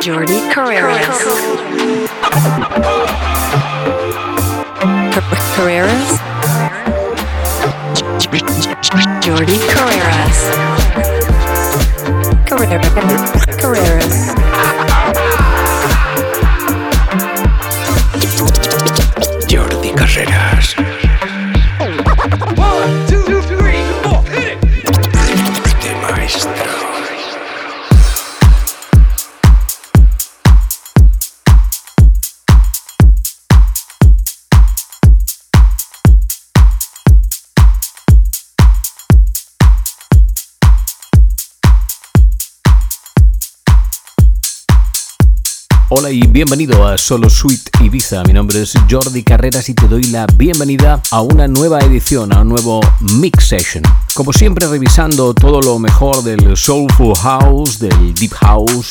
[0.00, 1.06] Jordi Carreras.
[5.56, 6.20] Carreras.
[9.24, 10.38] Jordi Carreras.
[13.60, 14.21] Carreras.
[46.12, 48.22] Y bienvenido a Solo Suite Ibiza.
[48.24, 52.42] Mi nombre es Jordi Carreras y te doy la bienvenida a una nueva edición, a
[52.42, 53.82] un nuevo Mix Session.
[54.14, 58.90] Como siempre revisando todo lo mejor del Soulful House, del Deep House,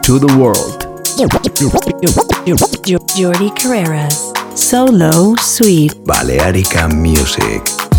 [0.05, 0.89] to the world.
[3.15, 4.33] Jordi Carreras.
[4.55, 5.95] Solo Suite.
[6.07, 7.94] Balearica Music.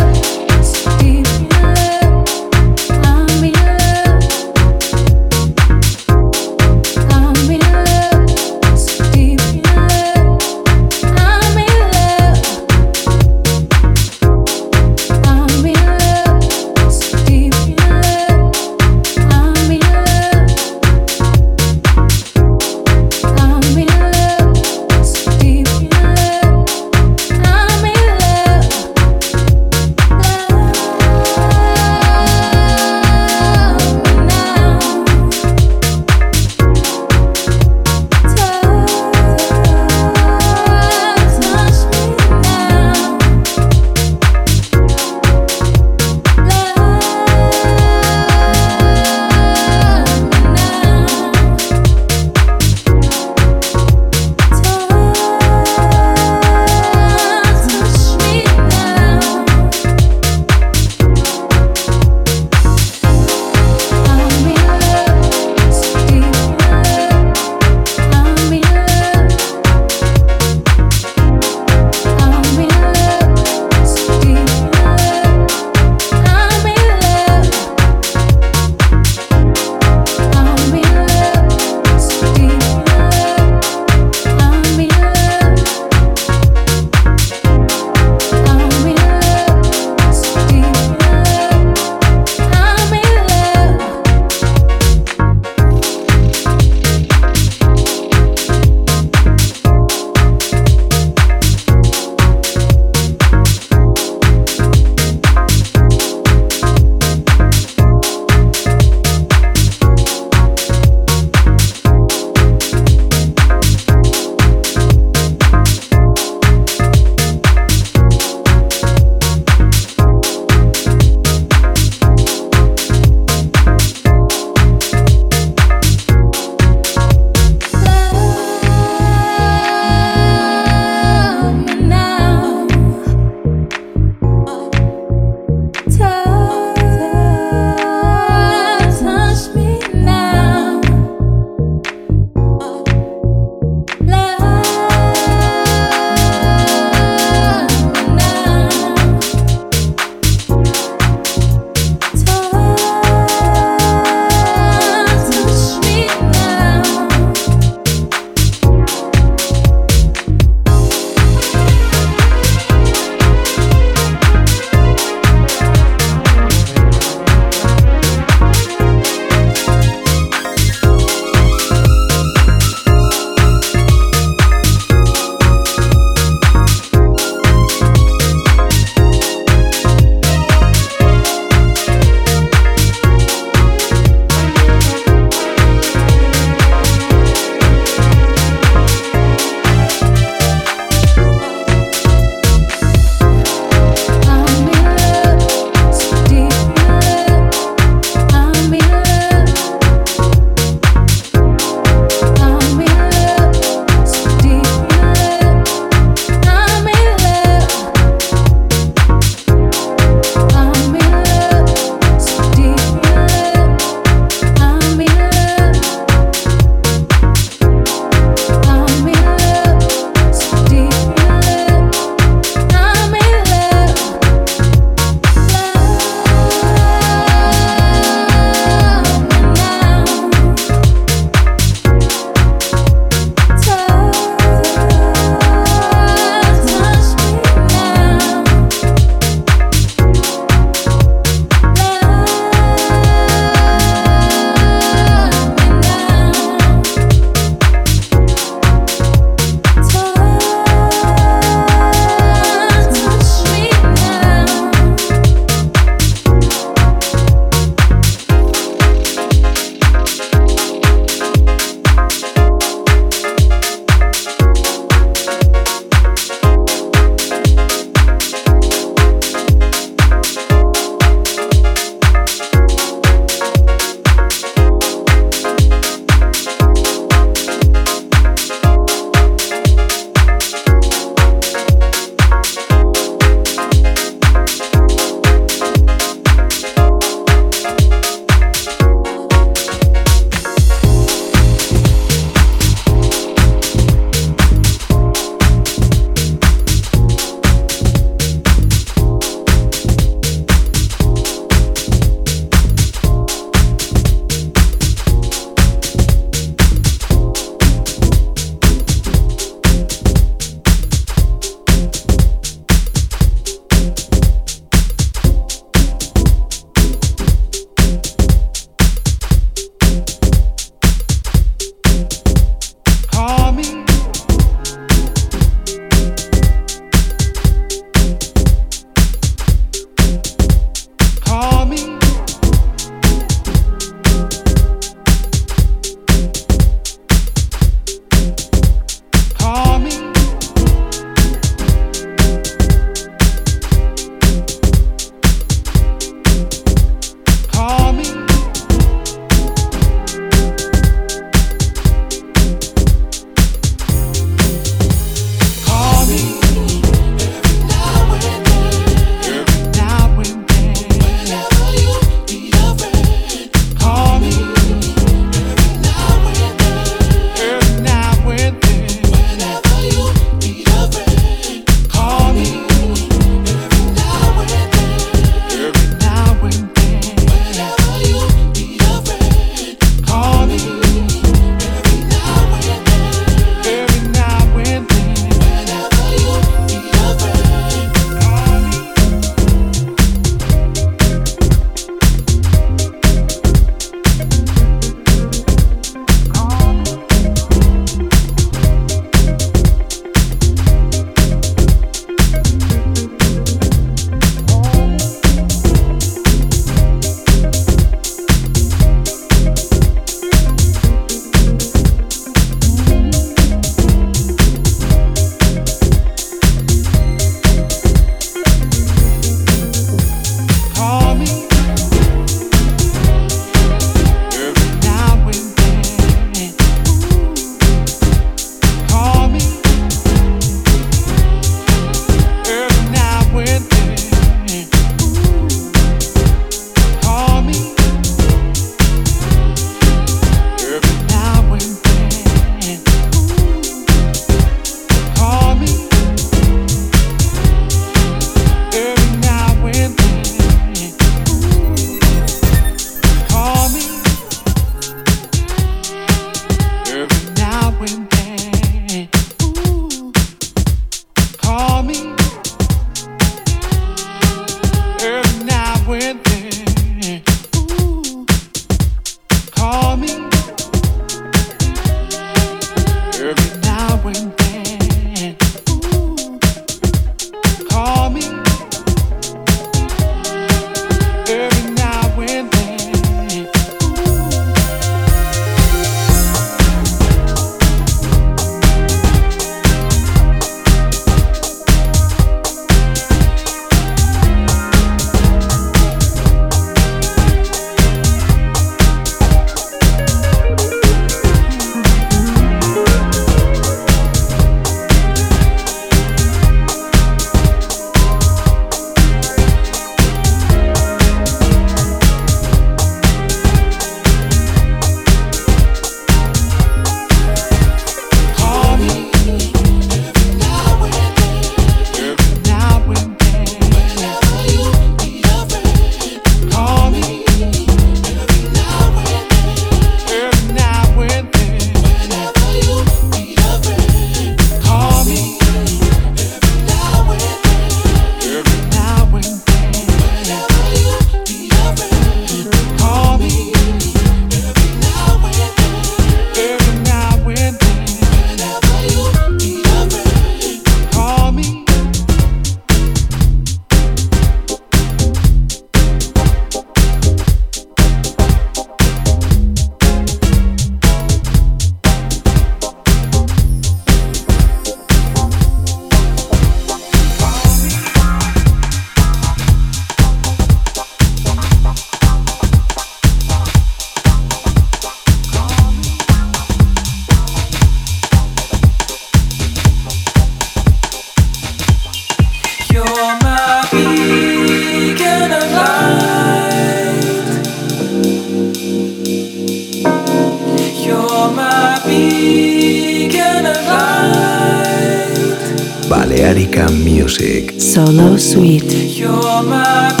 [597.01, 597.59] Music.
[597.59, 600.00] Solo Suite.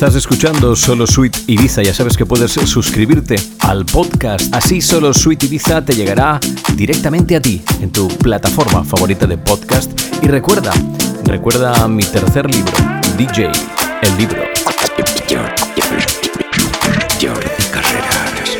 [0.00, 4.50] Estás escuchando Solo Suite Ibiza, ya sabes que puedes suscribirte al podcast.
[4.54, 6.40] Así Solo Suite Ibiza te llegará
[6.74, 9.92] directamente a ti en tu plataforma favorita de podcast.
[10.22, 10.72] Y recuerda,
[11.24, 12.72] recuerda mi tercer libro,
[13.18, 13.52] DJ,
[14.00, 14.40] el libro.
[17.20, 18.56] Jordi Carreras,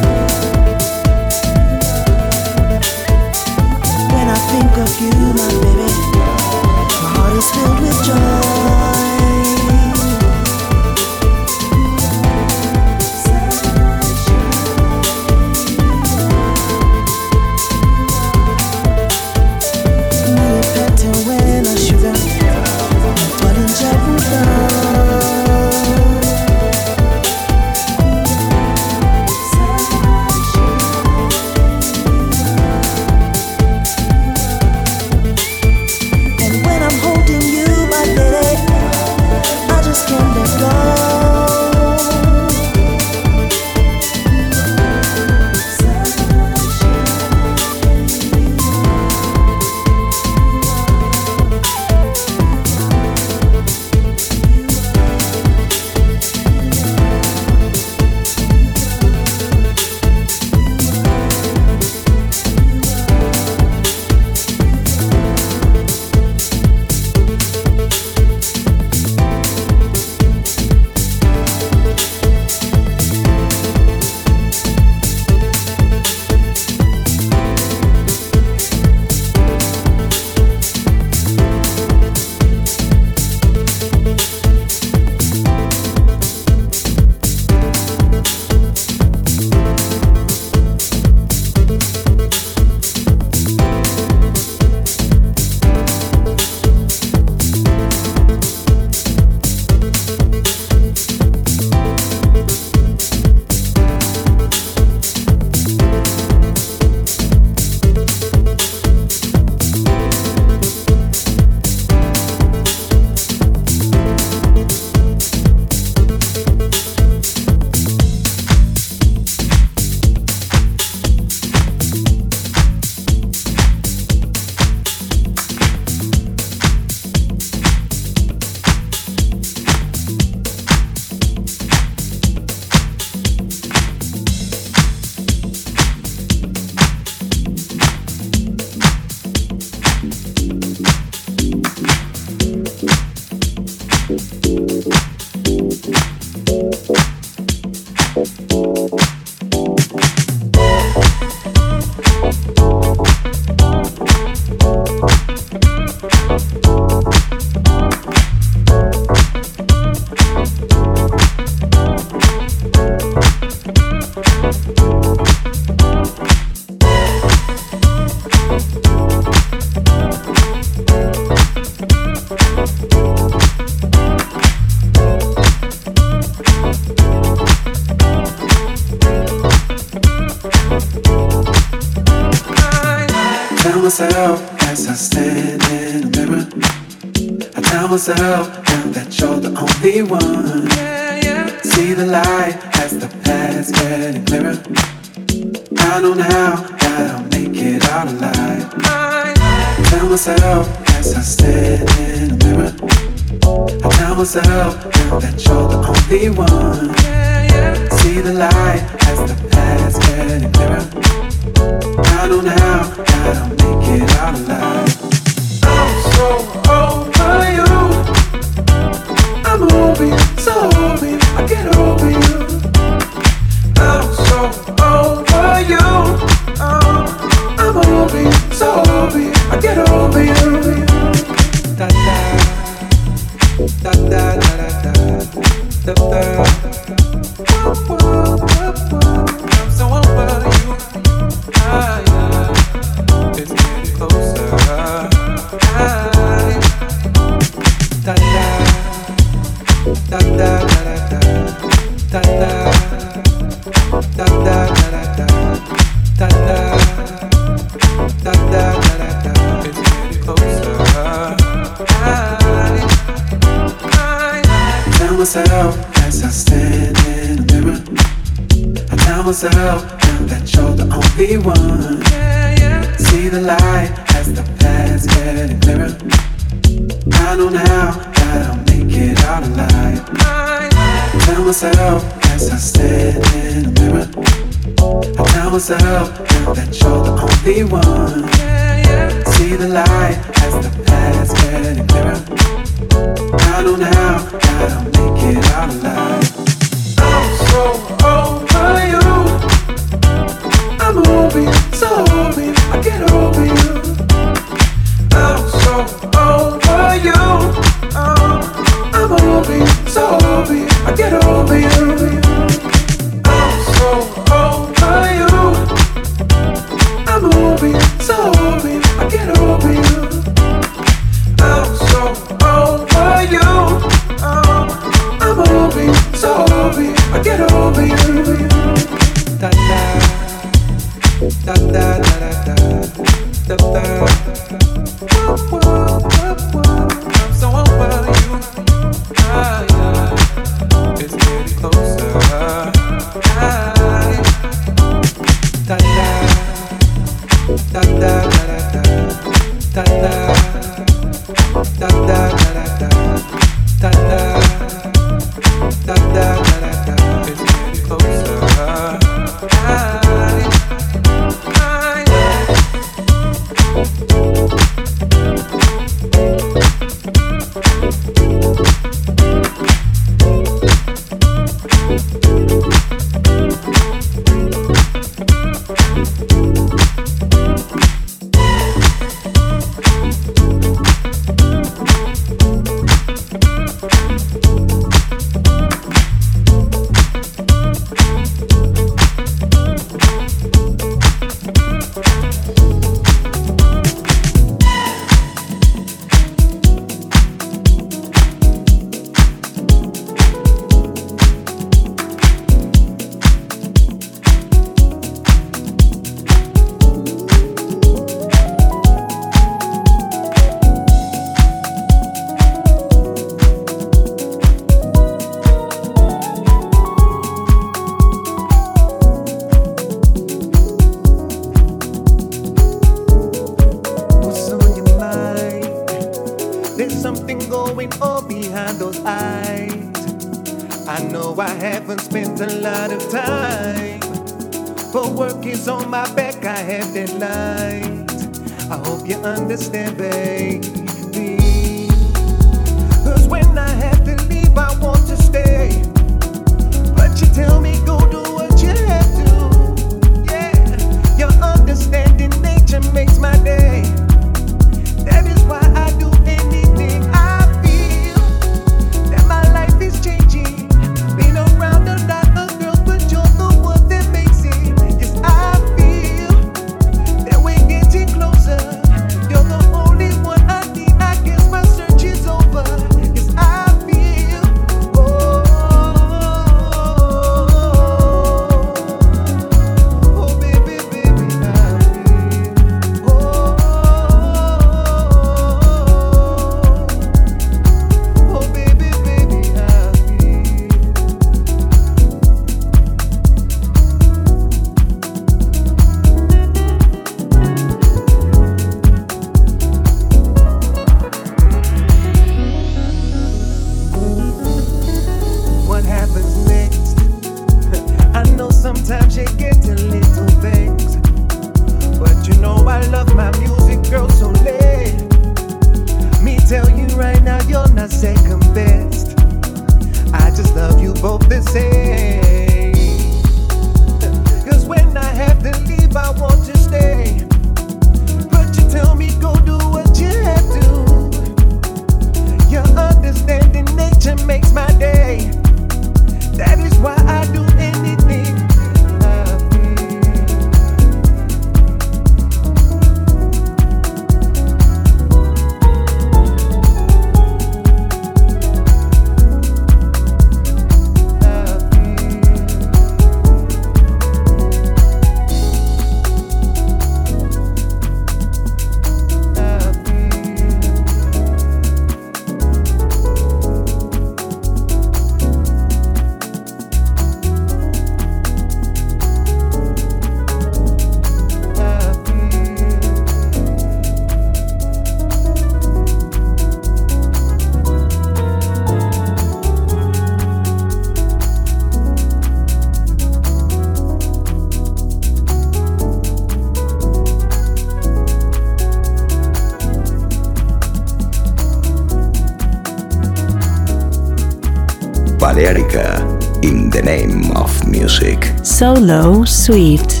[598.61, 600.00] Solo Sweet.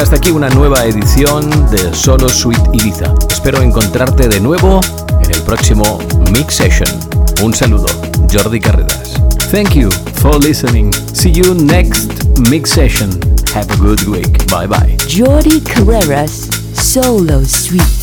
[0.00, 3.14] Hasta aquí una nueva edición de Solo Suite Ibiza.
[3.30, 4.80] Espero encontrarte de nuevo
[5.22, 5.98] en el próximo
[6.32, 6.88] Mix Session.
[7.42, 7.86] Un saludo,
[8.32, 9.20] Jordi Carreras.
[9.50, 9.90] Thank you
[10.22, 10.90] for listening.
[11.12, 12.10] See you next
[12.48, 13.10] Mix Session.
[13.54, 14.46] Have a good week.
[14.46, 14.96] Bye bye.
[15.06, 17.99] Jordi Carreras, Solo Suite.